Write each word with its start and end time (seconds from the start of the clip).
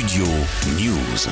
Studio 0.00 0.24
News. 0.78 1.28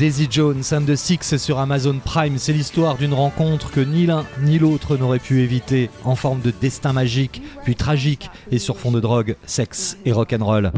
Daisy 0.00 0.26
Jones 0.28 0.72
and 0.72 0.86
the 0.86 0.96
Six 0.96 1.36
sur 1.36 1.60
Amazon 1.60 2.00
Prime, 2.04 2.38
c'est 2.38 2.52
l'histoire 2.52 2.96
d'une 2.96 3.14
rencontre 3.14 3.70
que 3.70 3.78
ni 3.78 4.06
l'un 4.06 4.26
ni 4.40 4.58
l'autre 4.58 4.96
n'aurait 4.96 5.20
pu 5.20 5.42
éviter, 5.42 5.88
en 6.02 6.16
forme 6.16 6.40
de 6.40 6.50
destin 6.50 6.92
magique, 6.92 7.42
puis 7.62 7.76
tragique, 7.76 8.28
et 8.50 8.58
sur 8.58 8.76
fond 8.76 8.90
de 8.90 8.98
drogue, 8.98 9.36
sexe 9.46 9.98
et 10.04 10.10
rock'n'roll. 10.10 10.72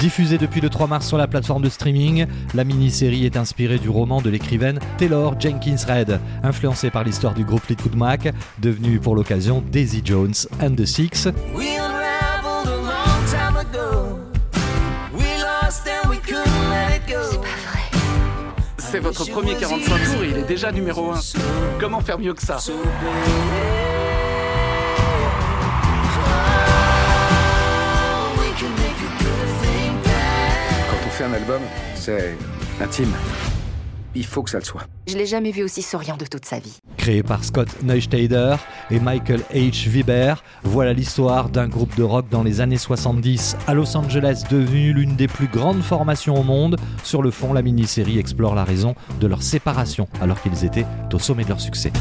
Diffusée 0.00 0.38
depuis 0.38 0.62
le 0.62 0.70
3 0.70 0.86
mars 0.86 1.06
sur 1.06 1.18
la 1.18 1.28
plateforme 1.28 1.62
de 1.62 1.68
streaming, 1.68 2.26
la 2.54 2.64
mini-série 2.64 3.26
est 3.26 3.36
inspirée 3.36 3.78
du 3.78 3.90
roman 3.90 4.22
de 4.22 4.30
l'écrivaine 4.30 4.78
Taylor 4.96 5.38
Jenkins 5.38 5.84
Reid, 5.86 6.18
influencée 6.42 6.88
par 6.88 7.04
l'histoire 7.04 7.34
du 7.34 7.44
groupe 7.44 7.60
Fleetwood 7.60 7.96
Mac, 7.96 8.32
devenu 8.60 8.98
pour 8.98 9.14
l'occasion 9.14 9.62
Daisy 9.70 10.00
Jones 10.02 10.32
and 10.62 10.74
the 10.76 10.86
Six. 10.86 11.28
We 11.54 11.76
unraveled 11.76 12.66
a 12.66 12.76
long 12.76 13.26
time 13.30 13.56
ago. 13.58 14.18
We 15.12 15.26
lost 15.38 15.86
and 15.86 16.08
we 16.08 16.18
couldn't 16.18 16.70
let 16.70 16.96
it 16.96 17.06
go. 17.06 17.42
C'est 18.78 19.00
votre 19.00 19.26
premier 19.30 19.54
45 19.54 19.84
tours 19.84 20.24
et 20.24 20.30
il 20.30 20.38
est 20.38 20.48
déjà 20.48 20.72
numéro 20.72 21.12
1. 21.12 21.20
Comment 21.78 22.00
faire 22.00 22.18
mieux 22.18 22.32
que 22.32 22.42
ça? 22.42 22.56
Fait 31.20 31.26
un 31.26 31.32
album, 31.34 31.60
c'est 31.96 32.34
intime. 32.80 33.12
Il 34.14 34.24
faut 34.24 34.42
que 34.42 34.48
ça 34.48 34.58
le 34.58 34.64
soit. 34.64 34.86
Je 35.06 35.18
l'ai 35.18 35.26
jamais 35.26 35.50
vu 35.50 35.62
aussi 35.62 35.82
souriant 35.82 36.16
de 36.16 36.24
toute 36.24 36.46
sa 36.46 36.58
vie. 36.58 36.78
Créé 36.96 37.22
par 37.22 37.44
Scott 37.44 37.68
Neustadter 37.82 38.56
et 38.90 39.00
Michael 39.00 39.42
H. 39.52 39.88
Weber, 39.88 40.42
voilà 40.64 40.94
l'histoire 40.94 41.50
d'un 41.50 41.68
groupe 41.68 41.94
de 41.96 42.02
rock 42.02 42.26
dans 42.30 42.42
les 42.42 42.62
années 42.62 42.78
70 42.78 43.56
à 43.66 43.74
Los 43.74 43.94
Angeles, 43.96 44.44
devenu 44.50 44.94
l'une 44.94 45.14
des 45.14 45.28
plus 45.28 45.46
grandes 45.46 45.82
formations 45.82 46.40
au 46.40 46.42
monde. 46.42 46.76
Sur 47.04 47.22
le 47.22 47.30
fond, 47.30 47.52
la 47.52 47.60
mini-série 47.60 48.18
explore 48.18 48.54
la 48.54 48.64
raison 48.64 48.94
de 49.20 49.26
leur 49.26 49.42
séparation 49.42 50.08
alors 50.22 50.40
qu'ils 50.40 50.64
étaient 50.64 50.86
au 51.12 51.18
sommet 51.18 51.44
de 51.44 51.50
leur 51.50 51.60
succès. 51.60 51.92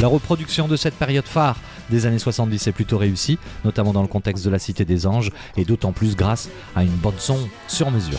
La 0.00 0.08
reproduction 0.08 0.66
de 0.66 0.74
cette 0.74 0.94
période 0.94 1.26
phare 1.26 1.60
des 1.92 2.06
années 2.06 2.18
70 2.18 2.66
est 2.66 2.72
plutôt 2.72 2.98
réussie, 2.98 3.38
notamment 3.64 3.92
dans 3.92 4.02
le 4.02 4.08
contexte 4.08 4.44
de 4.44 4.50
la 4.50 4.58
Cité 4.58 4.84
des 4.84 5.06
Anges, 5.06 5.30
et 5.56 5.64
d'autant 5.64 5.92
plus 5.92 6.16
grâce 6.16 6.48
à 6.74 6.82
une 6.82 6.90
bande 6.90 7.18
son 7.18 7.38
sur 7.68 7.90
mesure. 7.90 8.18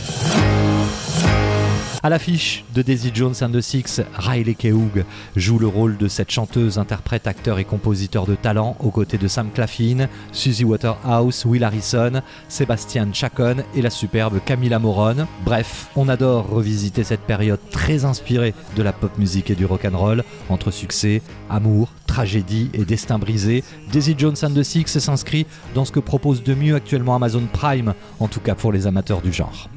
À 2.06 2.10
l'affiche 2.10 2.66
de 2.76 2.82
Daisy 2.82 3.12
Jones 3.14 3.34
and 3.42 3.52
the 3.52 3.62
Six, 3.62 4.02
Riley 4.16 4.56
Keough 4.56 5.06
joue 5.38 5.58
le 5.58 5.68
rôle 5.68 5.96
de 5.96 6.10
cette 6.10 6.32
chanteuse, 6.32 6.78
interprète, 6.78 7.28
acteur 7.28 7.60
et 7.60 7.64
compositeur 7.64 8.26
de 8.26 8.36
talent 8.36 8.76
aux 8.82 8.92
côtés 8.92 9.18
de 9.18 9.30
Sam 9.30 9.50
Claflin, 9.52 10.10
Suzy 10.34 10.66
Waterhouse, 10.66 11.46
Will 11.46 11.64
Harrison, 11.64 12.22
Sebastian 12.50 13.14
Chacon 13.14 13.64
et 13.74 13.82
la 13.82 13.90
superbe 13.90 14.42
Camilla 14.46 14.80
Morone. 14.80 15.28
Bref, 15.46 15.88
on 15.96 16.10
adore 16.10 16.50
revisiter 16.50 17.06
cette 17.06 17.22
période 17.22 17.62
très 17.72 18.04
inspirée 18.04 18.54
de 18.76 18.84
la 18.84 18.92
pop 18.92 19.18
musique 19.18 19.50
et 19.50 19.56
du 19.56 19.66
rock'n'roll, 19.66 20.26
entre 20.50 20.72
succès, 20.72 21.22
amour, 21.50 21.88
tragédie 22.06 22.70
et 22.74 22.84
destin 22.84 23.18
brisé. 23.18 23.64
Daisy 23.94 24.16
Jones 24.18 24.36
and 24.44 24.52
the 24.52 24.64
Six 24.64 25.00
s'inscrit 25.00 25.46
dans 25.74 25.86
ce 25.86 25.94
que 25.94 26.02
propose 26.02 26.44
de 26.44 26.54
mieux 26.54 26.76
actuellement 26.76 27.16
Amazon 27.16 27.48
Prime, 27.54 27.94
en 28.20 28.28
tout 28.28 28.42
cas 28.42 28.56
pour 28.56 28.74
les 28.74 28.88
amateurs 28.88 29.22
du 29.22 29.32
genre. 29.32 29.70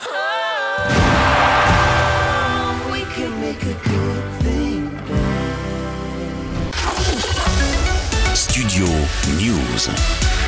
Studio 8.34 8.86
News. 9.38 10.45